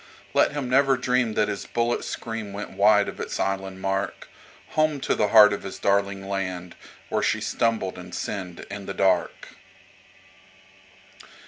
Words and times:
Let 0.33 0.53
him 0.53 0.67
never 0.67 0.97
dream 0.97 1.35
that 1.35 1.47
his 1.47 1.67
bullet's 1.67 2.07
scream 2.07 2.53
went 2.53 2.71
wide 2.71 3.07
of 3.07 3.19
its 3.19 3.39
island 3.39 3.81
mark, 3.81 4.29
Home 4.69 4.99
to 5.01 5.13
the 5.13 5.27
heart 5.27 5.53
of 5.53 5.61
his 5.61 5.77
darling 5.77 6.27
land 6.27 6.75
where 7.09 7.21
she 7.21 7.39
stumbled 7.39 7.99
and 7.99 8.11
sinned 8.15 8.65
in 8.71 8.87
the 8.87 8.95
dark. 8.95 9.49